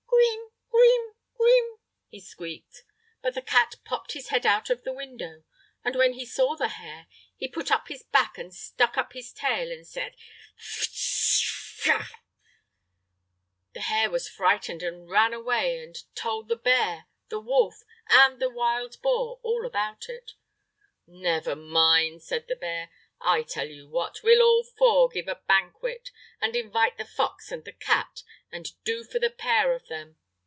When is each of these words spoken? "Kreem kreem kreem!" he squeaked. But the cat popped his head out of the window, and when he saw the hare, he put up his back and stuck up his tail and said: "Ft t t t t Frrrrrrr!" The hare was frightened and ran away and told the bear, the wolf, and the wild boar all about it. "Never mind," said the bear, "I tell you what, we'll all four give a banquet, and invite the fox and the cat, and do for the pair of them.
"Kreem 0.71 1.07
kreem 1.37 1.73
kreem!" 1.73 1.79
he 2.09 2.19
squeaked. 2.19 2.83
But 3.21 3.33
the 3.33 3.41
cat 3.41 3.75
popped 3.85 4.11
his 4.11 4.27
head 4.27 4.45
out 4.45 4.69
of 4.69 4.83
the 4.83 4.91
window, 4.93 5.43
and 5.83 5.95
when 5.95 6.13
he 6.13 6.25
saw 6.25 6.55
the 6.55 6.67
hare, 6.67 7.07
he 7.35 7.47
put 7.47 7.71
up 7.71 7.87
his 7.87 8.03
back 8.03 8.37
and 8.37 8.53
stuck 8.53 8.97
up 8.97 9.13
his 9.13 9.31
tail 9.31 9.71
and 9.71 9.87
said: 9.87 10.15
"Ft 10.57 10.83
t 10.83 10.85
t 10.91 10.91
t 10.91 11.41
t 11.41 11.91
Frrrrrrr!" 11.91 12.15
The 13.73 13.81
hare 13.81 14.09
was 14.09 14.27
frightened 14.29 14.83
and 14.83 15.09
ran 15.09 15.33
away 15.33 15.81
and 15.81 15.95
told 16.15 16.47
the 16.49 16.55
bear, 16.57 17.07
the 17.29 17.39
wolf, 17.39 17.83
and 18.09 18.39
the 18.41 18.49
wild 18.49 19.01
boar 19.01 19.39
all 19.43 19.65
about 19.65 20.09
it. 20.09 20.33
"Never 21.07 21.55
mind," 21.55 22.21
said 22.23 22.47
the 22.47 22.55
bear, 22.57 22.89
"I 23.21 23.43
tell 23.43 23.67
you 23.67 23.87
what, 23.87 24.21
we'll 24.23 24.41
all 24.41 24.63
four 24.63 25.07
give 25.09 25.27
a 25.27 25.41
banquet, 25.47 26.11
and 26.41 26.55
invite 26.55 26.97
the 26.97 27.05
fox 27.05 27.51
and 27.51 27.63
the 27.63 27.71
cat, 27.73 28.23
and 28.51 28.71
do 28.83 29.03
for 29.03 29.19
the 29.19 29.29
pair 29.31 29.73
of 29.73 29.87
them. 29.87 30.17